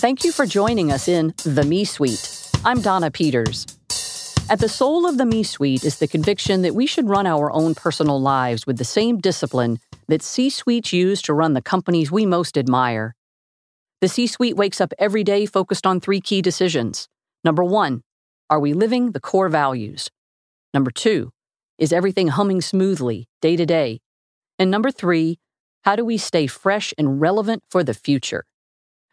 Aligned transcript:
Thank 0.00 0.24
you 0.24 0.32
for 0.32 0.46
joining 0.46 0.90
us 0.90 1.08
in 1.08 1.34
The 1.44 1.62
Me 1.62 1.84
Suite. 1.84 2.50
I'm 2.64 2.80
Donna 2.80 3.10
Peters. 3.10 3.66
At 4.48 4.58
the 4.58 4.66
soul 4.66 5.06
of 5.06 5.18
the 5.18 5.26
Me 5.26 5.42
Suite 5.42 5.84
is 5.84 5.98
the 5.98 6.08
conviction 6.08 6.62
that 6.62 6.74
we 6.74 6.86
should 6.86 7.06
run 7.06 7.26
our 7.26 7.52
own 7.52 7.74
personal 7.74 8.18
lives 8.18 8.66
with 8.66 8.78
the 8.78 8.84
same 8.84 9.18
discipline 9.18 9.78
that 10.08 10.22
C 10.22 10.48
suites 10.48 10.94
use 10.94 11.20
to 11.20 11.34
run 11.34 11.52
the 11.52 11.60
companies 11.60 12.10
we 12.10 12.24
most 12.24 12.56
admire. 12.56 13.14
The 14.00 14.08
C 14.08 14.26
suite 14.26 14.56
wakes 14.56 14.80
up 14.80 14.94
every 14.98 15.22
day 15.22 15.44
focused 15.44 15.86
on 15.86 16.00
three 16.00 16.22
key 16.22 16.40
decisions. 16.40 17.06
Number 17.44 17.62
one, 17.62 18.00
are 18.48 18.58
we 18.58 18.72
living 18.72 19.12
the 19.12 19.20
core 19.20 19.50
values? 19.50 20.08
Number 20.72 20.90
two, 20.90 21.30
is 21.76 21.92
everything 21.92 22.28
humming 22.28 22.62
smoothly 22.62 23.28
day 23.42 23.54
to 23.54 23.66
day? 23.66 24.00
And 24.58 24.70
number 24.70 24.90
three, 24.90 25.38
how 25.82 25.94
do 25.94 26.06
we 26.06 26.16
stay 26.16 26.46
fresh 26.46 26.94
and 26.96 27.20
relevant 27.20 27.64
for 27.68 27.84
the 27.84 27.92
future? 27.92 28.46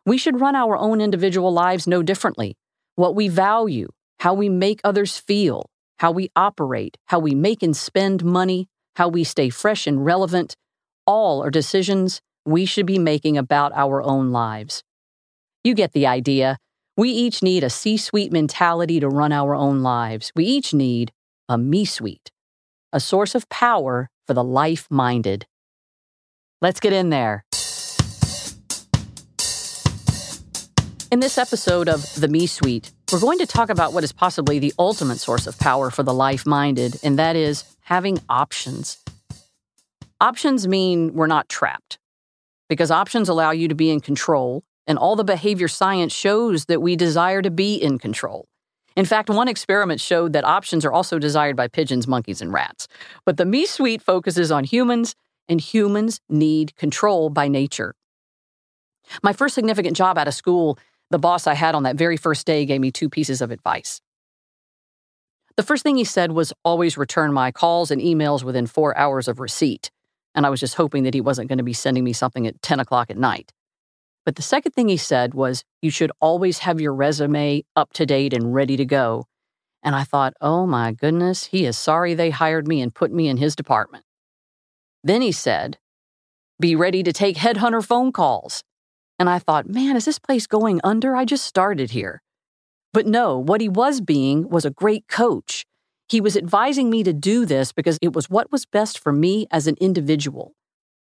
We 0.07 0.17
should 0.17 0.39
run 0.39 0.55
our 0.55 0.77
own 0.77 1.01
individual 1.01 1.51
lives 1.51 1.85
no 1.85 2.01
differently. 2.01 2.55
What 2.95 3.13
we 3.13 3.27
value, 3.27 3.89
how 4.21 4.33
we 4.33 4.47
make 4.47 4.79
others 4.85 5.17
feel, 5.17 5.69
how 5.99 6.11
we 6.11 6.31
operate, 6.33 6.95
how 7.07 7.19
we 7.19 7.35
make 7.35 7.61
and 7.61 7.75
spend 7.75 8.23
money, 8.23 8.69
how 8.95 9.09
we 9.09 9.25
stay 9.25 9.49
fresh 9.49 9.85
and 9.85 10.05
relevant, 10.05 10.55
all 11.05 11.43
are 11.43 11.49
decisions 11.49 12.21
we 12.45 12.65
should 12.65 12.85
be 12.85 12.97
making 12.97 13.37
about 13.37 13.73
our 13.75 14.01
own 14.01 14.31
lives. 14.31 14.81
You 15.65 15.73
get 15.73 15.91
the 15.91 16.07
idea. 16.07 16.57
We 16.95 17.09
each 17.09 17.43
need 17.43 17.65
a 17.65 17.69
C 17.69 17.97
suite 17.97 18.31
mentality 18.31 19.01
to 19.01 19.09
run 19.09 19.33
our 19.33 19.55
own 19.55 19.83
lives. 19.83 20.31
We 20.37 20.45
each 20.45 20.73
need 20.73 21.11
a 21.49 21.57
me 21.57 21.83
suite, 21.83 22.31
a 22.93 23.01
source 23.01 23.35
of 23.35 23.49
power 23.49 24.09
for 24.25 24.33
the 24.33 24.43
life 24.43 24.87
minded. 24.89 25.47
Let's 26.61 26.79
get 26.79 26.93
in 26.93 27.09
there. 27.09 27.43
In 31.09 31.21
this 31.21 31.37
episode 31.37 31.87
of 31.87 32.03
The 32.15 32.27
Me 32.27 32.47
Suite, 32.47 32.91
we're 33.13 33.21
going 33.21 33.37
to 33.37 33.45
talk 33.45 33.69
about 33.69 33.93
what 33.93 34.03
is 34.03 34.11
possibly 34.11 34.59
the 34.59 34.73
ultimate 34.77 35.19
source 35.19 35.47
of 35.47 35.57
power 35.57 35.89
for 35.89 36.03
the 36.03 36.13
life 36.13 36.45
minded, 36.45 36.99
and 37.01 37.17
that 37.17 37.37
is 37.37 37.63
having 37.79 38.19
options. 38.27 38.97
Options 40.19 40.67
mean 40.67 41.13
we're 41.13 41.27
not 41.27 41.47
trapped, 41.47 41.97
because 42.67 42.91
options 42.91 43.29
allow 43.29 43.51
you 43.51 43.69
to 43.69 43.75
be 43.75 43.89
in 43.89 44.01
control, 44.01 44.65
and 44.85 44.97
all 44.97 45.15
the 45.15 45.23
behavior 45.23 45.69
science 45.69 46.11
shows 46.11 46.65
that 46.65 46.81
we 46.81 46.97
desire 46.97 47.41
to 47.41 47.51
be 47.51 47.75
in 47.75 47.99
control. 47.99 48.45
In 48.97 49.05
fact, 49.05 49.29
one 49.29 49.47
experiment 49.47 50.01
showed 50.01 50.33
that 50.33 50.43
options 50.43 50.83
are 50.83 50.91
also 50.91 51.19
desired 51.19 51.55
by 51.55 51.69
pigeons, 51.69 52.05
monkeys, 52.05 52.41
and 52.41 52.51
rats. 52.51 52.85
But 53.23 53.37
the 53.37 53.45
Me 53.45 53.65
Suite 53.65 54.01
focuses 54.01 54.51
on 54.51 54.65
humans, 54.65 55.15
and 55.47 55.61
humans 55.61 56.19
need 56.27 56.75
control 56.75 57.29
by 57.29 57.47
nature. 57.47 57.95
My 59.23 59.31
first 59.31 59.55
significant 59.55 59.95
job 59.95 60.17
out 60.17 60.27
of 60.27 60.33
school 60.33 60.77
the 61.09 61.19
boss 61.19 61.47
I 61.47 61.53
had 61.53 61.75
on 61.75 61.83
that 61.83 61.95
very 61.95 62.17
first 62.17 62.45
day 62.45 62.65
gave 62.65 62.81
me 62.81 62.91
two 62.91 63.09
pieces 63.09 63.41
of 63.41 63.51
advice. 63.51 64.01
The 65.55 65.63
first 65.63 65.83
thing 65.83 65.95
he 65.97 66.03
said 66.03 66.31
was 66.31 66.53
always 66.63 66.97
return 66.97 67.33
my 67.33 67.51
calls 67.51 67.89
and 67.89 68.01
emails 68.01 68.43
within 68.43 68.67
four 68.67 68.95
hours 68.97 69.27
of 69.27 69.39
receipt, 69.39 69.89
and 70.35 70.45
I 70.45 70.49
was 70.49 70.59
just 70.59 70.75
hoping 70.75 71.03
that 71.03 71.13
he 71.13 71.21
wasn't 71.21 71.49
going 71.49 71.57
to 71.57 71.63
be 71.63 71.73
sending 71.73 72.03
me 72.03 72.13
something 72.13 72.45
at 72.45 72.61
10 72.61 72.79
o'clock 72.79 73.09
at 73.09 73.17
night. 73.17 73.51
But 74.23 74.35
the 74.35 74.41
second 74.41 74.73
thing 74.73 74.89
he 74.89 74.97
said 74.97 75.33
was 75.33 75.63
you 75.81 75.89
should 75.89 76.11
always 76.19 76.59
have 76.59 76.81
your 76.81 76.93
resume 76.93 77.63
up 77.75 77.93
to 77.93 78.05
date 78.05 78.33
and 78.33 78.53
ready 78.53 78.77
to 78.77 78.85
go. 78.85 79.25
And 79.81 79.95
I 79.95 80.03
thought, 80.03 80.33
oh 80.41 80.67
my 80.67 80.91
goodness, 80.91 81.45
he 81.45 81.65
is 81.65 81.77
sorry 81.77 82.13
they 82.13 82.29
hired 82.29 82.67
me 82.67 82.81
and 82.81 82.93
put 82.93 83.11
me 83.11 83.29
in 83.29 83.37
his 83.37 83.55
department. 83.55 84.03
Then 85.03 85.21
he 85.21 85.31
said, 85.31 85.77
be 86.59 86.75
ready 86.75 87.03
to 87.03 87.13
take 87.13 87.37
headhunter 87.37 87.85
phone 87.85 88.11
calls. 88.11 88.63
And 89.19 89.29
I 89.29 89.39
thought, 89.39 89.67
man, 89.67 89.95
is 89.95 90.05
this 90.05 90.19
place 90.19 90.47
going 90.47 90.79
under? 90.83 91.15
I 91.15 91.25
just 91.25 91.45
started 91.45 91.91
here. 91.91 92.21
But 92.93 93.07
no, 93.07 93.37
what 93.37 93.61
he 93.61 93.69
was 93.69 94.01
being 94.01 94.49
was 94.49 94.65
a 94.65 94.71
great 94.71 95.07
coach. 95.07 95.65
He 96.09 96.21
was 96.21 96.37
advising 96.37 96.89
me 96.89 97.03
to 97.03 97.13
do 97.13 97.45
this 97.45 97.71
because 97.71 97.97
it 98.01 98.13
was 98.13 98.29
what 98.29 98.51
was 98.51 98.65
best 98.65 98.99
for 98.99 99.11
me 99.11 99.47
as 99.51 99.67
an 99.67 99.75
individual. 99.81 100.53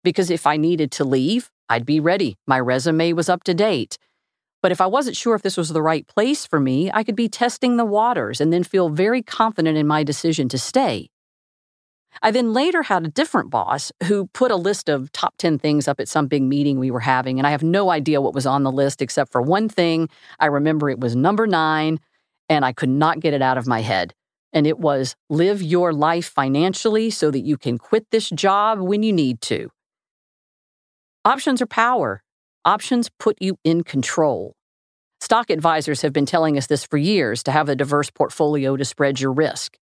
Because 0.02 0.30
if 0.30 0.46
I 0.46 0.56
needed 0.56 0.90
to 0.92 1.04
leave, 1.04 1.50
I'd 1.68 1.86
be 1.86 2.00
ready. 2.00 2.36
My 2.46 2.58
resume 2.58 3.12
was 3.12 3.28
up 3.28 3.44
to 3.44 3.54
date. 3.54 3.98
But 4.62 4.72
if 4.72 4.80
I 4.80 4.86
wasn't 4.86 5.16
sure 5.16 5.34
if 5.34 5.42
this 5.42 5.56
was 5.56 5.68
the 5.70 5.82
right 5.82 6.06
place 6.06 6.44
for 6.44 6.60
me, 6.60 6.90
I 6.92 7.04
could 7.04 7.16
be 7.16 7.28
testing 7.28 7.76
the 7.76 7.84
waters 7.84 8.40
and 8.40 8.52
then 8.52 8.64
feel 8.64 8.88
very 8.88 9.22
confident 9.22 9.78
in 9.78 9.86
my 9.86 10.02
decision 10.02 10.48
to 10.50 10.58
stay. 10.58 11.10
I 12.22 12.30
then 12.30 12.52
later 12.52 12.82
had 12.82 13.06
a 13.06 13.08
different 13.08 13.48
boss 13.50 13.92
who 14.04 14.26
put 14.26 14.50
a 14.50 14.56
list 14.56 14.90
of 14.90 15.10
top 15.12 15.34
10 15.38 15.58
things 15.58 15.88
up 15.88 16.00
at 16.00 16.08
some 16.08 16.26
big 16.26 16.42
meeting 16.42 16.78
we 16.78 16.90
were 16.90 17.00
having, 17.00 17.38
and 17.38 17.46
I 17.46 17.50
have 17.50 17.62
no 17.62 17.90
idea 17.90 18.20
what 18.20 18.34
was 18.34 18.46
on 18.46 18.62
the 18.62 18.72
list 18.72 19.00
except 19.00 19.32
for 19.32 19.40
one 19.40 19.68
thing. 19.68 20.08
I 20.38 20.46
remember 20.46 20.90
it 20.90 21.00
was 21.00 21.16
number 21.16 21.46
nine, 21.46 21.98
and 22.48 22.64
I 22.64 22.72
could 22.72 22.90
not 22.90 23.20
get 23.20 23.32
it 23.32 23.40
out 23.40 23.56
of 23.56 23.66
my 23.66 23.80
head. 23.80 24.12
And 24.52 24.66
it 24.66 24.78
was 24.78 25.16
live 25.30 25.62
your 25.62 25.92
life 25.92 26.26
financially 26.26 27.08
so 27.10 27.30
that 27.30 27.40
you 27.40 27.56
can 27.56 27.78
quit 27.78 28.06
this 28.10 28.28
job 28.28 28.80
when 28.80 29.02
you 29.02 29.12
need 29.12 29.40
to. 29.42 29.70
Options 31.24 31.62
are 31.62 31.66
power. 31.66 32.22
Options 32.64 33.08
put 33.18 33.36
you 33.40 33.56
in 33.64 33.82
control. 33.82 34.56
Stock 35.20 35.48
advisors 35.48 36.02
have 36.02 36.12
been 36.12 36.26
telling 36.26 36.58
us 36.58 36.66
this 36.66 36.84
for 36.84 36.96
years 36.98 37.42
to 37.44 37.52
have 37.52 37.68
a 37.68 37.76
diverse 37.76 38.10
portfolio 38.10 38.76
to 38.76 38.84
spread 38.84 39.20
your 39.20 39.32
risk. 39.32 39.78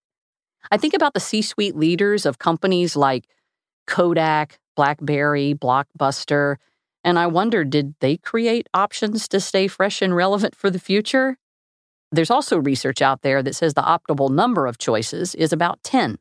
I 0.70 0.76
think 0.76 0.94
about 0.94 1.14
the 1.14 1.20
C 1.20 1.42
suite 1.42 1.76
leaders 1.76 2.26
of 2.26 2.38
companies 2.38 2.96
like 2.96 3.26
Kodak, 3.86 4.58
Blackberry, 4.76 5.54
Blockbuster, 5.54 6.56
and 7.04 7.18
I 7.18 7.26
wonder 7.26 7.64
did 7.64 7.94
they 8.00 8.16
create 8.16 8.68
options 8.74 9.28
to 9.28 9.40
stay 9.40 9.66
fresh 9.68 10.02
and 10.02 10.14
relevant 10.14 10.54
for 10.54 10.70
the 10.70 10.78
future? 10.78 11.38
There's 12.10 12.30
also 12.30 12.58
research 12.58 13.02
out 13.02 13.22
there 13.22 13.42
that 13.42 13.54
says 13.54 13.74
the 13.74 13.82
optimal 13.82 14.30
number 14.30 14.66
of 14.66 14.78
choices 14.78 15.34
is 15.34 15.52
about 15.52 15.82
10. 15.82 16.18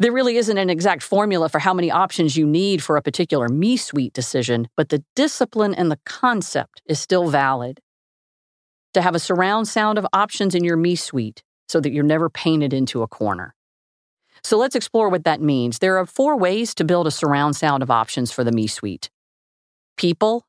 There 0.00 0.12
really 0.12 0.36
isn't 0.36 0.58
an 0.58 0.70
exact 0.70 1.02
formula 1.02 1.48
for 1.48 1.60
how 1.60 1.72
many 1.72 1.90
options 1.90 2.36
you 2.36 2.46
need 2.46 2.82
for 2.82 2.96
a 2.96 3.02
particular 3.02 3.48
me 3.48 3.76
suite 3.76 4.12
decision, 4.12 4.68
but 4.76 4.88
the 4.88 5.04
discipline 5.14 5.72
and 5.74 5.90
the 5.90 6.00
concept 6.04 6.82
is 6.86 6.98
still 6.98 7.28
valid. 7.28 7.80
To 8.94 9.02
have 9.02 9.14
a 9.14 9.20
surround 9.20 9.68
sound 9.68 9.98
of 9.98 10.06
options 10.12 10.54
in 10.54 10.64
your 10.64 10.76
me 10.76 10.96
suite 10.96 11.42
so 11.68 11.80
that 11.80 11.92
you're 11.92 12.04
never 12.04 12.28
painted 12.28 12.72
into 12.72 13.02
a 13.02 13.08
corner. 13.08 13.54
So 14.44 14.58
let's 14.58 14.76
explore 14.76 15.08
what 15.08 15.24
that 15.24 15.40
means. 15.40 15.78
There 15.78 15.96
are 15.96 16.04
four 16.04 16.36
ways 16.36 16.74
to 16.74 16.84
build 16.84 17.06
a 17.06 17.10
surround 17.10 17.56
sound 17.56 17.82
of 17.82 17.90
options 17.90 18.30
for 18.30 18.44
the 18.44 18.52
Me 18.52 18.66
Suite 18.66 19.10
people, 19.96 20.44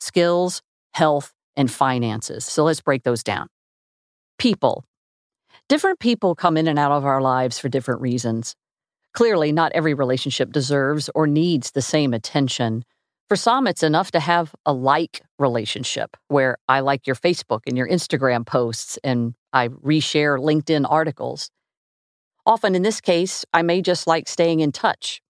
skills, 0.00 0.62
health, 0.94 1.32
and 1.56 1.70
finances. 1.70 2.44
So 2.44 2.64
let's 2.64 2.80
break 2.80 3.02
those 3.02 3.22
down. 3.22 3.48
People. 4.38 4.84
Different 5.68 5.98
people 5.98 6.34
come 6.34 6.56
in 6.56 6.68
and 6.68 6.78
out 6.78 6.92
of 6.92 7.04
our 7.04 7.20
lives 7.20 7.58
for 7.58 7.68
different 7.68 8.00
reasons. 8.00 8.54
Clearly, 9.12 9.50
not 9.50 9.72
every 9.72 9.92
relationship 9.92 10.52
deserves 10.52 11.10
or 11.14 11.26
needs 11.26 11.72
the 11.72 11.82
same 11.82 12.14
attention. 12.14 12.84
For 13.28 13.34
some, 13.34 13.66
it's 13.66 13.82
enough 13.82 14.12
to 14.12 14.20
have 14.20 14.54
a 14.64 14.72
like 14.72 15.22
relationship 15.38 16.16
where 16.28 16.58
I 16.68 16.80
like 16.80 17.06
your 17.06 17.16
Facebook 17.16 17.62
and 17.66 17.76
your 17.76 17.88
Instagram 17.88 18.46
posts 18.46 18.98
and 19.02 19.34
I 19.52 19.68
reshare 19.68 20.38
LinkedIn 20.38 20.86
articles. 20.88 21.50
Often 22.46 22.76
in 22.76 22.82
this 22.82 23.00
case, 23.00 23.44
I 23.52 23.62
may 23.62 23.82
just 23.82 24.06
like 24.06 24.28
staying 24.28 24.60
in 24.60 24.70
touch, 24.70 25.20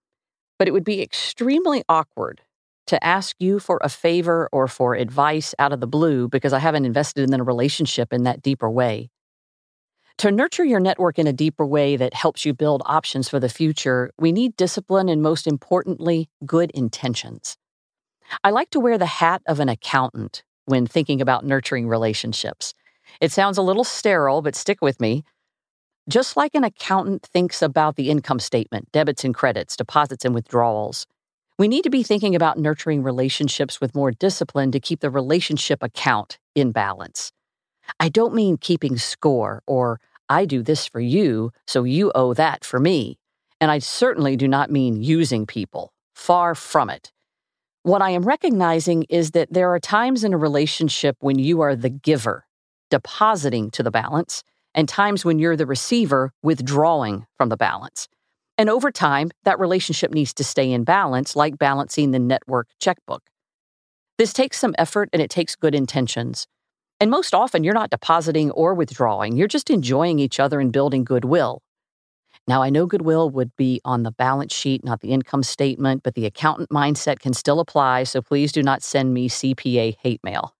but 0.58 0.68
it 0.68 0.72
would 0.72 0.84
be 0.84 1.00
extremely 1.00 1.82
awkward 1.88 2.42
to 2.88 3.02
ask 3.02 3.34
you 3.40 3.58
for 3.58 3.80
a 3.82 3.88
favor 3.88 4.48
or 4.52 4.68
for 4.68 4.94
advice 4.94 5.54
out 5.58 5.72
of 5.72 5.80
the 5.80 5.86
blue 5.86 6.28
because 6.28 6.52
I 6.52 6.58
haven't 6.58 6.84
invested 6.84 7.28
in 7.28 7.40
a 7.40 7.42
relationship 7.42 8.12
in 8.12 8.24
that 8.24 8.42
deeper 8.42 8.70
way. 8.70 9.10
To 10.18 10.30
nurture 10.30 10.64
your 10.64 10.80
network 10.80 11.18
in 11.18 11.26
a 11.26 11.32
deeper 11.32 11.66
way 11.66 11.96
that 11.96 12.14
helps 12.14 12.44
you 12.44 12.54
build 12.54 12.82
options 12.86 13.28
for 13.28 13.40
the 13.40 13.48
future, 13.48 14.12
we 14.18 14.30
need 14.30 14.56
discipline 14.56 15.08
and, 15.08 15.20
most 15.20 15.46
importantly, 15.46 16.28
good 16.44 16.70
intentions. 16.72 17.56
I 18.44 18.50
like 18.50 18.70
to 18.70 18.80
wear 18.80 18.98
the 18.98 19.06
hat 19.06 19.42
of 19.46 19.60
an 19.60 19.68
accountant 19.68 20.42
when 20.66 20.86
thinking 20.86 21.20
about 21.20 21.44
nurturing 21.44 21.88
relationships. 21.88 22.72
It 23.20 23.30
sounds 23.30 23.58
a 23.58 23.62
little 23.62 23.84
sterile, 23.84 24.42
but 24.42 24.54
stick 24.54 24.80
with 24.80 25.00
me. 25.00 25.24
Just 26.08 26.36
like 26.36 26.54
an 26.54 26.62
accountant 26.62 27.24
thinks 27.24 27.62
about 27.62 27.96
the 27.96 28.10
income 28.10 28.38
statement, 28.38 28.92
debits 28.92 29.24
and 29.24 29.34
credits, 29.34 29.76
deposits 29.76 30.24
and 30.24 30.34
withdrawals, 30.34 31.04
we 31.58 31.66
need 31.66 31.82
to 31.82 31.90
be 31.90 32.04
thinking 32.04 32.36
about 32.36 32.58
nurturing 32.58 33.02
relationships 33.02 33.80
with 33.80 33.94
more 33.94 34.12
discipline 34.12 34.70
to 34.70 34.78
keep 34.78 35.00
the 35.00 35.10
relationship 35.10 35.82
account 35.82 36.38
in 36.54 36.70
balance. 36.70 37.32
I 37.98 38.08
don't 38.08 38.34
mean 38.34 38.56
keeping 38.56 38.98
score 38.98 39.62
or 39.66 40.00
I 40.28 40.44
do 40.44 40.62
this 40.62 40.86
for 40.86 41.00
you, 41.00 41.50
so 41.66 41.82
you 41.82 42.12
owe 42.14 42.34
that 42.34 42.64
for 42.64 42.78
me. 42.78 43.18
And 43.60 43.70
I 43.70 43.80
certainly 43.80 44.36
do 44.36 44.46
not 44.46 44.70
mean 44.70 45.02
using 45.02 45.44
people. 45.44 45.92
Far 46.14 46.54
from 46.54 46.88
it. 46.88 47.12
What 47.82 48.02
I 48.02 48.10
am 48.10 48.22
recognizing 48.22 49.04
is 49.04 49.32
that 49.32 49.52
there 49.52 49.72
are 49.72 49.80
times 49.80 50.24
in 50.24 50.34
a 50.34 50.38
relationship 50.38 51.16
when 51.20 51.38
you 51.38 51.60
are 51.62 51.74
the 51.74 51.90
giver, 51.90 52.46
depositing 52.90 53.70
to 53.72 53.82
the 53.82 53.90
balance, 53.90 54.42
and 54.76 54.88
times 54.88 55.24
when 55.24 55.38
you're 55.40 55.56
the 55.56 55.66
receiver 55.66 56.32
withdrawing 56.42 57.26
from 57.36 57.48
the 57.48 57.56
balance. 57.56 58.06
And 58.58 58.70
over 58.70 58.92
time, 58.92 59.30
that 59.44 59.58
relationship 59.58 60.12
needs 60.12 60.32
to 60.34 60.44
stay 60.44 60.70
in 60.70 60.84
balance, 60.84 61.34
like 61.34 61.58
balancing 61.58 62.10
the 62.10 62.18
network 62.18 62.68
checkbook. 62.80 63.22
This 64.18 64.32
takes 64.32 64.58
some 64.58 64.74
effort 64.78 65.08
and 65.12 65.20
it 65.20 65.30
takes 65.30 65.56
good 65.56 65.74
intentions. 65.74 66.46
And 67.00 67.10
most 67.10 67.34
often, 67.34 67.64
you're 67.64 67.74
not 67.74 67.90
depositing 67.90 68.50
or 68.52 68.72
withdrawing, 68.74 69.36
you're 69.36 69.48
just 69.48 69.68
enjoying 69.68 70.18
each 70.18 70.38
other 70.38 70.60
and 70.60 70.72
building 70.72 71.04
goodwill. 71.04 71.62
Now, 72.48 72.62
I 72.62 72.70
know 72.70 72.86
goodwill 72.86 73.28
would 73.30 73.54
be 73.56 73.80
on 73.84 74.04
the 74.04 74.12
balance 74.12 74.54
sheet, 74.54 74.84
not 74.84 75.00
the 75.00 75.10
income 75.10 75.42
statement, 75.42 76.02
but 76.02 76.14
the 76.14 76.26
accountant 76.26 76.70
mindset 76.70 77.18
can 77.18 77.34
still 77.34 77.60
apply, 77.60 78.04
so 78.04 78.22
please 78.22 78.52
do 78.52 78.62
not 78.62 78.82
send 78.82 79.12
me 79.12 79.28
CPA 79.28 79.96
hate 80.00 80.20
mail. 80.22 80.55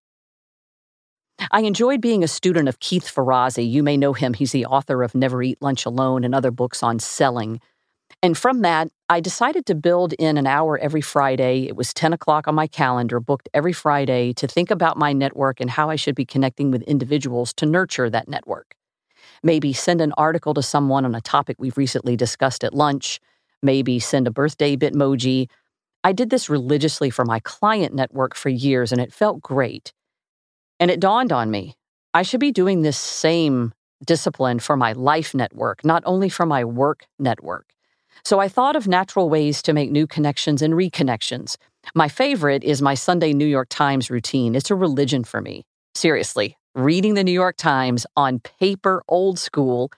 I 1.50 1.61
enjoyed 1.61 2.00
being 2.00 2.25
a 2.25 2.29
student 2.29 2.69
of 2.69 2.81
Keith 2.81 3.05
Ferrazzi. 3.05 3.69
You 3.69 3.83
may 3.83 3.97
know 3.97 4.12
him. 4.12 4.35
He's 4.35 4.53
the 4.53 4.67
author 4.67 5.03
of 5.03 5.15
Never 5.15 5.43
Eat 5.43 5.62
Lunch 5.62 5.87
Alone 5.87 6.25
and 6.25 6.35
other 6.35 6.50
books 6.50 6.83
on 6.83 6.99
selling. 6.99 7.61
And 8.23 8.37
from 8.37 8.62
that, 8.62 8.88
I 9.09 9.21
decided 9.21 9.67
to 9.67 9.75
build 9.75 10.12
in 10.15 10.38
an 10.38 10.47
hour 10.47 10.79
every 10.79 11.00
Friday. 11.00 11.67
It 11.69 11.77
was 11.77 11.94
10 11.94 12.12
o'clock 12.12 12.49
on 12.49 12.55
my 12.55 12.67
calendar, 12.67 13.21
booked 13.21 13.49
every 13.55 13.73
Friday 13.73 14.33
to 14.35 14.47
think 14.47 14.71
about 14.71 14.97
my 14.97 15.12
network 15.12 15.61
and 15.61 15.71
how 15.71 15.91
I 15.91 15.97
should 15.97 16.15
be 16.15 16.25
connecting 16.25 16.71
with 16.71 16.83
individuals 16.83 17.53
to 17.55 17.67
nurture 17.67 18.11
that 18.11 18.29
network. 18.29 18.75
Maybe 19.43 19.73
send 19.73 20.00
an 20.00 20.12
article 20.17 20.55
to 20.55 20.62
someone 20.62 21.05
on 21.05 21.15
a 21.15 21.21
topic 21.21 21.56
we've 21.59 21.77
recently 21.77 22.17
discussed 22.17 22.65
at 22.65 22.75
lunch. 22.75 23.21
Maybe 23.62 23.99
send 23.99 24.27
a 24.27 24.31
birthday 24.31 24.77
bitmoji. 24.77 25.49
I 26.03 26.12
did 26.12 26.31
this 26.31 26.49
religiously 26.49 27.11
for 27.11 27.25
my 27.25 27.41
client 27.41 27.94
network 27.94 28.35
for 28.35 28.49
years, 28.49 28.93
and 28.93 29.00
it 29.00 29.12
felt 29.12 29.43
great. 29.43 29.93
And 30.78 30.90
it 30.90 31.00
dawned 31.00 31.32
on 31.32 31.50
me 31.50 31.75
I 32.14 32.23
should 32.23 32.40
be 32.40 32.52
doing 32.52 32.81
this 32.81 32.96
same 32.96 33.75
discipline 34.05 34.58
for 34.58 34.76
my 34.76 34.93
life 34.93 35.34
network, 35.34 35.84
not 35.84 36.02
only 36.06 36.28
for 36.28 36.46
my 36.46 36.64
work 36.64 37.06
network. 37.19 37.67
So 38.25 38.40
I 38.40 38.49
thought 38.49 38.75
of 38.75 38.88
natural 38.88 39.28
ways 39.28 39.62
to 39.62 39.73
make 39.73 39.90
new 39.90 40.06
connections 40.06 40.62
and 40.62 40.75
reconnections. 40.75 41.56
My 41.94 42.08
favorite 42.08 42.64
is 42.64 42.82
my 42.82 42.94
Sunday 42.94 43.32
New 43.32 43.46
York 43.46 43.69
Times 43.69 44.11
routine. 44.11 44.55
It's 44.55 44.70
a 44.70 44.75
religion 44.75 45.25
for 45.25 45.40
me. 45.40 45.64
Seriously, 45.94 46.56
reading 46.75 47.14
the 47.14 47.25
New 47.25 47.32
York 47.32 47.56
Times 47.56 48.06
on 48.17 48.40
paper, 48.40 49.02
old 49.08 49.38
school, 49.38 49.93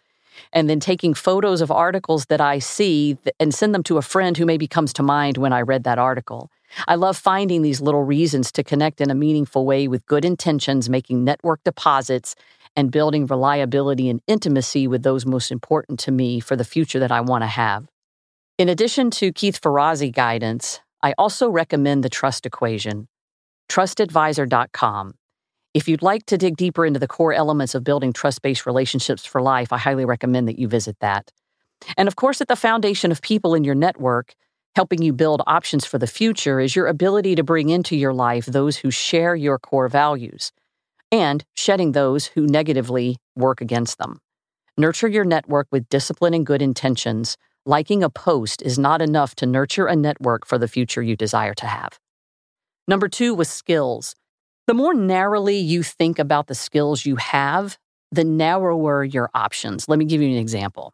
and 0.53 0.69
then 0.69 0.81
taking 0.81 1.15
photos 1.15 1.61
of 1.61 1.71
articles 1.71 2.27
that 2.27 2.41
I 2.41 2.59
see 2.59 3.17
and 3.41 3.55
send 3.55 3.75
them 3.75 3.83
to 3.85 3.97
a 3.97 4.03
friend 4.03 4.37
who 4.37 4.47
maybe 4.47 4.67
comes 4.67 4.93
to 4.95 5.03
mind 5.03 5.39
when 5.39 5.53
I 5.53 5.63
read 5.63 5.85
that 5.85 5.99
article. 5.99 6.51
I 6.87 6.95
love 6.95 7.17
finding 7.17 7.63
these 7.63 7.81
little 7.81 8.05
reasons 8.05 8.53
to 8.53 8.65
connect 8.65 9.01
in 9.01 9.11
a 9.11 9.15
meaningful 9.15 9.65
way 9.65 9.89
with 9.89 10.07
good 10.07 10.25
intentions, 10.25 10.89
making 10.89 11.25
network 11.25 11.63
deposits, 11.65 12.35
and 12.77 12.91
building 12.91 13.27
reliability 13.27 14.09
and 14.09 14.21
intimacy 14.27 14.87
with 14.87 15.03
those 15.03 15.27
most 15.27 15.51
important 15.51 15.99
to 16.01 16.13
me 16.13 16.41
for 16.41 16.57
the 16.57 16.65
future 16.65 17.01
that 17.01 17.13
I 17.13 17.21
want 17.21 17.43
to 17.43 17.49
have. 17.49 17.87
In 18.59 18.69
addition 18.69 19.11
to 19.13 19.33
Keith 19.33 19.61
Ferrazzi 19.61 20.13
guidance, 20.13 20.81
I 21.03 21.15
also 21.17 21.49
recommend 21.49 22.03
the 22.03 22.09
trust 22.09 22.45
equation, 22.45 23.09
trustedadvisor.com. 23.69 25.15
If 25.75 25.89
you'd 25.89 26.03
like 26.03 26.27
to 26.27 26.39
dig 26.39 26.57
deeper 26.57 26.85
into 26.85 26.99
the 26.99 27.07
core 27.07 27.33
elements 27.33 27.75
of 27.75 27.85
building 27.85 28.13
trust 28.13 28.43
based 28.43 28.67
relationships 28.67 29.25
for 29.25 29.41
life, 29.41 29.73
I 29.73 29.79
highly 29.79 30.05
recommend 30.05 30.49
that 30.49 30.59
you 30.59 30.67
visit 30.67 30.97
that. 31.01 31.31
And 31.97 32.09
of 32.09 32.17
course, 32.17 32.41
at 32.41 32.49
the 32.49 32.57
foundation 32.57 33.13
of 33.13 33.23
people 33.23 33.55
in 33.55 33.65
your 33.65 33.75
network, 33.75 34.35
helping 34.77 35.03
you 35.03 35.13
build 35.13 35.43
options 35.47 35.85
for 35.85 35.99
the 35.99 36.07
future 36.07 36.61
is 36.61 36.77
your 36.77 36.87
ability 36.87 37.35
to 37.35 37.43
bring 37.43 37.69
into 37.69 37.97
your 37.97 38.13
life 38.13 38.47
those 38.47 38.77
who 38.77 38.91
share 38.91 39.35
your 39.35 39.59
core 39.59 39.89
values 39.89 40.53
and 41.11 41.45
shedding 41.55 41.93
those 41.93 42.27
who 42.27 42.47
negatively 42.47 43.17
work 43.35 43.61
against 43.61 43.99
them. 43.99 44.21
Nurture 44.77 45.09
your 45.09 45.25
network 45.25 45.67
with 45.73 45.89
discipline 45.89 46.35
and 46.35 46.47
good 46.47 46.63
intentions. 46.63 47.37
Liking 47.67 48.03
a 48.03 48.11
post 48.11 48.63
is 48.63 48.79
not 48.79 49.03
enough 49.03 49.35
to 49.37 49.47
nurture 49.47 49.87
a 49.87 49.97
network 49.97 50.47
for 50.47 50.59
the 50.59 50.69
future 50.69 51.03
you 51.03 51.17
desire 51.17 51.55
to 51.55 51.67
have. 51.67 51.99
Number 52.87 53.09
two 53.09 53.35
was 53.35 53.49
skills. 53.49 54.15
The 54.67 54.75
more 54.75 54.95
narrowly 54.95 55.57
you 55.57 55.83
think 55.83 56.19
about 56.19 56.47
the 56.47 56.55
skills 56.55 57.05
you 57.05 57.17
have, 57.17 57.79
the 58.13 58.25
narrower 58.25 59.05
your 59.05 59.31
options. 59.35 59.89
Let 59.89 59.99
me 59.99 60.05
give 60.05 60.23
you 60.23 60.29
an 60.29 60.37
example. 60.37 60.93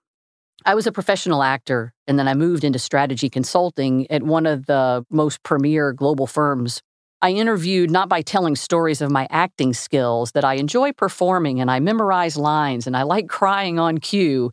I 0.66 0.74
was 0.74 0.86
a 0.86 0.92
professional 0.92 1.42
actor, 1.42 1.92
and 2.06 2.18
then 2.18 2.26
I 2.26 2.32
moved 2.32 2.64
into 2.64 2.78
strategy 2.78 3.28
consulting 3.28 4.10
at 4.10 4.22
one 4.22 4.46
of 4.46 4.64
the 4.64 5.04
most 5.10 5.42
premier 5.42 5.92
global 5.92 6.26
firms. 6.26 6.80
I 7.20 7.32
interviewed 7.32 7.90
not 7.90 8.08
by 8.08 8.22
telling 8.22 8.56
stories 8.56 9.02
of 9.02 9.10
my 9.10 9.26
acting 9.30 9.74
skills 9.74 10.32
that 10.32 10.44
I 10.44 10.54
enjoy 10.54 10.92
performing 10.92 11.60
and 11.60 11.70
I 11.70 11.80
memorize 11.80 12.38
lines 12.38 12.86
and 12.86 12.96
I 12.96 13.02
like 13.02 13.28
crying 13.28 13.78
on 13.78 13.98
cue. 13.98 14.52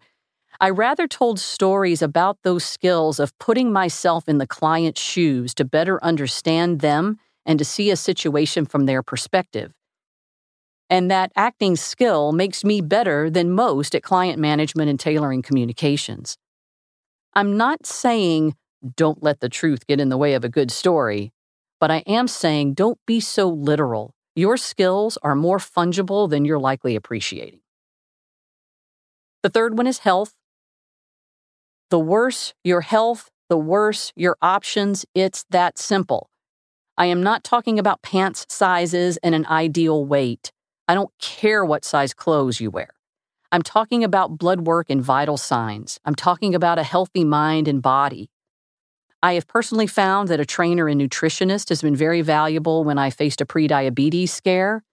I 0.60 0.70
rather 0.70 1.08
told 1.08 1.40
stories 1.40 2.02
about 2.02 2.40
those 2.44 2.66
skills 2.66 3.18
of 3.18 3.38
putting 3.40 3.72
myself 3.72 4.28
in 4.28 4.38
the 4.38 4.48
client's 4.48 5.02
shoes 5.02 5.54
to 5.56 5.66
better 5.66 6.04
understand 6.04 6.82
them 6.82 7.20
and 7.46 7.58
to 7.58 7.66
see 7.66 7.90
a 7.90 7.96
situation 7.96 8.66
from 8.66 8.86
their 8.86 9.02
perspective 9.02 9.72
and 10.92 11.10
that 11.10 11.32
acting 11.38 11.78
skill 11.78 12.34
makes 12.34 12.66
me 12.66 12.82
better 12.82 13.30
than 13.30 13.50
most 13.50 13.96
at 13.96 14.04
client 14.04 14.38
management 14.38 14.90
and 14.90 15.00
tailoring 15.00 15.42
communications. 15.42 16.38
I'm 17.34 17.56
not 17.56 17.86
saying 17.86 18.56
don't 18.98 19.24
let 19.24 19.40
the 19.40 19.48
truth 19.48 19.88
get 19.88 20.02
in 20.02 20.10
the 20.10 20.18
way 20.18 20.34
of 20.34 20.44
a 20.44 20.50
good 20.50 20.70
story, 20.70 21.32
but 21.80 21.90
I 21.90 22.00
am 22.00 22.28
saying 22.28 22.74
don't 22.74 23.00
be 23.08 23.22
so 23.22 23.48
literal. 23.48 24.14
Your 24.36 24.58
skills 24.58 25.18
are 25.24 25.34
more 25.34 25.60
fungible 25.60 26.30
than 26.30 26.44
you're 26.44 26.60
likely 26.60 26.98
appreciating. 26.98 27.62
The 29.44 29.50
third 29.50 29.78
one 29.78 29.88
is 29.88 30.00
health. 30.00 30.34
The 31.90 32.00
worse 32.00 32.54
your 32.66 32.82
health, 32.82 33.30
the 33.50 33.58
worse 33.58 34.12
your 34.18 34.36
options. 34.42 35.06
It's 35.16 35.46
that 35.52 35.78
simple. 35.78 36.30
I 36.98 37.06
am 37.06 37.24
not 37.24 37.46
talking 37.46 37.80
about 37.80 38.02
pants 38.02 38.46
sizes 38.50 39.18
and 39.24 39.34
an 39.34 39.46
ideal 39.46 40.04
weight. 40.04 40.52
I 40.88 40.96
don't 40.96 41.12
care 41.20 41.64
what 41.64 41.86
size 41.86 42.14
clothes 42.14 42.60
you 42.60 42.70
wear. 42.72 42.90
I'm 43.52 43.62
talking 43.62 44.04
about 44.04 44.38
blood 44.38 44.62
work 44.62 44.90
and 44.90 45.02
vital 45.02 45.38
signs. 45.38 46.00
I'm 46.06 46.16
talking 46.16 46.56
about 46.56 46.80
a 46.80 46.84
healthy 46.84 47.24
mind 47.24 47.68
and 47.68 47.82
body. 47.82 48.30
I 49.24 49.34
have 49.34 49.48
personally 49.48 49.88
found 49.88 50.30
that 50.30 50.40
a 50.40 50.46
trainer 50.46 50.88
and 50.88 51.00
nutritionist 51.00 51.70
has 51.70 51.82
been 51.82 51.96
very 51.96 52.22
valuable 52.22 52.84
when 52.84 52.98
I 52.98 53.10
faced 53.10 53.42
a 53.42 53.46
prediabetes 53.46 54.30
scare, 54.30 54.84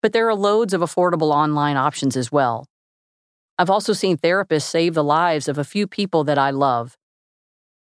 but 0.00 0.12
there 0.12 0.28
are 0.28 0.34
loads 0.34 0.72
of 0.72 0.80
affordable 0.80 1.32
online 1.32 1.76
options 1.76 2.16
as 2.16 2.32
well. 2.32 2.66
I've 3.58 3.70
also 3.70 3.92
seen 3.92 4.16
therapists 4.16 4.62
save 4.62 4.94
the 4.94 5.04
lives 5.04 5.48
of 5.48 5.58
a 5.58 5.64
few 5.64 5.86
people 5.86 6.24
that 6.24 6.38
I 6.38 6.50
love. 6.50 6.96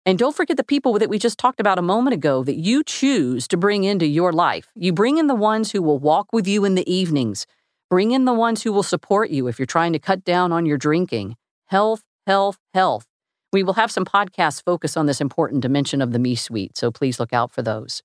And 0.06 0.20
don't 0.20 0.36
forget 0.36 0.56
the 0.56 0.62
people 0.62 0.92
that 1.00 1.10
we 1.10 1.18
just 1.18 1.36
talked 1.36 1.58
about 1.58 1.80
a 1.80 1.82
moment 1.82 2.14
ago 2.14 2.44
that 2.44 2.54
you 2.54 2.84
choose 2.84 3.48
to 3.48 3.56
bring 3.56 3.82
into 3.82 4.06
your 4.06 4.32
life. 4.32 4.70
You 4.76 4.92
bring 4.92 5.18
in 5.18 5.26
the 5.26 5.34
ones 5.34 5.72
who 5.72 5.82
will 5.82 5.98
walk 5.98 6.32
with 6.32 6.46
you 6.46 6.64
in 6.64 6.76
the 6.76 6.88
evenings. 6.90 7.44
Bring 7.90 8.12
in 8.12 8.24
the 8.24 8.32
ones 8.32 8.62
who 8.62 8.72
will 8.72 8.84
support 8.84 9.30
you 9.30 9.48
if 9.48 9.58
you're 9.58 9.66
trying 9.66 9.92
to 9.94 9.98
cut 9.98 10.24
down 10.24 10.52
on 10.52 10.64
your 10.64 10.78
drinking. 10.78 11.34
Health, 11.66 12.04
health, 12.24 12.58
health. 12.72 13.06
We 13.52 13.64
will 13.64 13.72
have 13.72 13.90
some 13.90 14.04
podcasts 14.04 14.62
focus 14.62 14.96
on 14.96 15.06
this 15.06 15.20
important 15.20 15.62
dimension 15.62 16.00
of 16.00 16.12
the 16.12 16.20
Me 16.20 16.36
Suite, 16.36 16.76
so 16.76 16.92
please 16.92 17.18
look 17.18 17.32
out 17.32 17.50
for 17.50 17.62
those. 17.62 18.04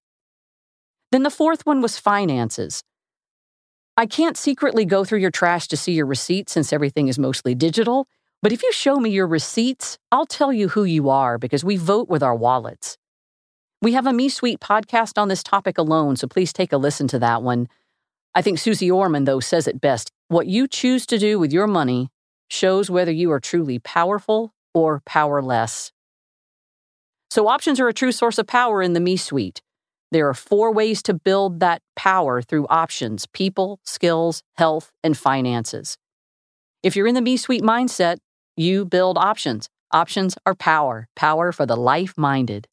Then 1.11 1.21
the 1.21 1.29
fourth 1.29 1.67
one 1.67 1.81
was 1.81 1.99
finances. 1.99 2.83
I 3.95 4.07
can't 4.07 4.37
secretly 4.37 4.85
go 4.85 5.03
through 5.03 5.19
your 5.19 5.29
trash 5.29 5.67
to 5.67 5.77
see 5.77 5.91
your 5.91 6.07
receipts 6.07 6.53
since 6.53 6.73
everything 6.73 7.09
is 7.09 7.19
mostly 7.19 7.53
digital. 7.53 8.07
But 8.41 8.51
if 8.51 8.63
you 8.63 8.71
show 8.71 8.95
me 8.95 9.11
your 9.11 9.27
receipts, 9.27 9.99
I'll 10.11 10.25
tell 10.25 10.51
you 10.51 10.69
who 10.69 10.83
you 10.83 11.09
are 11.09 11.37
because 11.37 11.63
we 11.63 11.77
vote 11.77 12.09
with 12.09 12.23
our 12.23 12.35
wallets. 12.35 12.97
We 13.83 13.93
have 13.93 14.07
a 14.07 14.13
Me 14.13 14.29
Suite 14.29 14.59
podcast 14.59 15.21
on 15.21 15.27
this 15.27 15.43
topic 15.43 15.77
alone, 15.77 16.15
so 16.15 16.27
please 16.27 16.51
take 16.51 16.73
a 16.73 16.77
listen 16.77 17.07
to 17.09 17.19
that 17.19 17.43
one. 17.43 17.67
I 18.33 18.41
think 18.41 18.57
Suze 18.57 18.81
Orman, 18.81 19.25
though, 19.25 19.39
says 19.39 19.67
it 19.67 19.79
best. 19.79 20.11
What 20.27 20.47
you 20.47 20.67
choose 20.67 21.05
to 21.07 21.19
do 21.19 21.37
with 21.37 21.53
your 21.53 21.67
money 21.67 22.09
shows 22.49 22.89
whether 22.89 23.11
you 23.11 23.31
are 23.31 23.39
truly 23.39 23.77
powerful 23.77 24.53
or 24.73 25.01
powerless. 25.05 25.91
So, 27.29 27.47
options 27.47 27.79
are 27.79 27.87
a 27.87 27.93
true 27.93 28.11
source 28.11 28.37
of 28.39 28.47
power 28.47 28.81
in 28.81 28.93
the 28.93 28.99
Me 28.99 29.17
Suite. 29.17 29.61
There 30.11 30.27
are 30.27 30.33
four 30.33 30.71
ways 30.71 31.03
to 31.03 31.13
build 31.13 31.59
that 31.59 31.81
power 31.95 32.41
through 32.41 32.67
options 32.67 33.27
people, 33.27 33.79
skills, 33.83 34.41
health, 34.55 34.91
and 35.03 35.17
finances. 35.17 35.97
If 36.83 36.95
you're 36.95 37.07
in 37.07 37.15
the 37.15 37.21
Me 37.21 37.37
Suite 37.37 37.61
mindset, 37.61 38.17
you 38.55 38.85
build 38.85 39.17
options. 39.17 39.69
Options 39.91 40.37
are 40.45 40.55
power, 40.55 41.07
power 41.15 41.51
for 41.51 41.65
the 41.65 41.75
life 41.75 42.13
minded. 42.17 42.67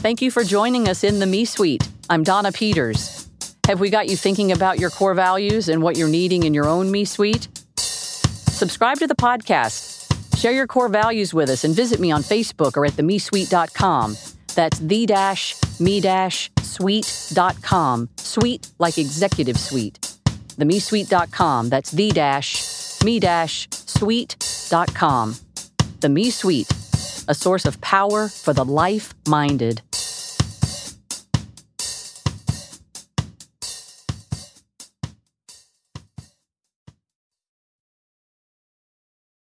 Thank 0.00 0.22
you 0.22 0.30
for 0.30 0.44
joining 0.44 0.88
us 0.88 1.02
in 1.02 1.18
the 1.18 1.26
Me 1.26 1.44
Suite. 1.44 1.88
I'm 2.08 2.22
Donna 2.22 2.52
Peters. 2.52 3.28
Have 3.66 3.80
we 3.80 3.90
got 3.90 4.08
you 4.08 4.16
thinking 4.16 4.52
about 4.52 4.78
your 4.78 4.90
core 4.90 5.14
values 5.14 5.68
and 5.68 5.82
what 5.82 5.96
you're 5.96 6.08
needing 6.08 6.44
in 6.44 6.54
your 6.54 6.66
own 6.66 6.90
Me 6.90 7.04
Suite? 7.04 7.48
Subscribe 7.76 8.98
to 8.98 9.06
the 9.06 9.14
podcast. 9.14 9.96
Share 10.38 10.52
your 10.52 10.66
core 10.66 10.88
values 10.88 11.34
with 11.34 11.50
us 11.50 11.64
and 11.64 11.74
visit 11.74 12.00
me 12.00 12.10
on 12.10 12.22
Facebook 12.22 12.76
or 12.76 12.86
at 12.86 12.92
themesuite.com. 12.92 14.16
That's 14.54 14.78
the 14.78 15.06
dash 15.06 15.54
me 15.80 16.00
dash 16.00 16.50
suite.com. 16.62 18.08
Suite 18.16 18.70
like 18.78 18.98
executive 18.98 19.58
suite. 19.58 20.17
Themesuite.com. 20.58 21.68
That's 21.68 21.90
the 21.90 22.10
dash 22.10 22.78
me 23.04 23.20
dash, 23.20 23.68
suite.com. 23.70 25.36
The 26.00 26.08
Me 26.08 26.30
Suite, 26.30 26.70
a 27.28 27.34
source 27.34 27.64
of 27.64 27.80
power 27.80 28.28
for 28.28 28.52
the 28.52 28.64
life 28.64 29.14
minded. 29.26 29.82